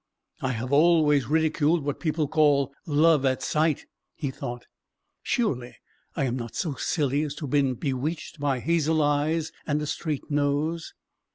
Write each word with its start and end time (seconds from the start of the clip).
"I 0.41 0.53
have 0.53 0.73
always 0.73 1.27
ridiculed 1.27 1.83
what 1.85 1.99
people 1.99 2.27
call 2.27 2.73
'love 2.87 3.23
at 3.23 3.43
sight,'" 3.43 3.85
he 4.15 4.31
thought; 4.31 4.65
"surely 5.21 5.75
I 6.15 6.23
am 6.23 6.35
not 6.35 6.55
so 6.55 6.73
silly 6.73 7.21
as 7.21 7.35
to 7.35 7.45
have 7.45 7.51
been 7.51 7.75
bewitched 7.75 8.39
by 8.39 8.61
hazel 8.61 9.03
eyes 9.03 9.51
and 9.67 9.79
a 9.79 9.85
straight 9.85 10.31
nose. 10.31 10.95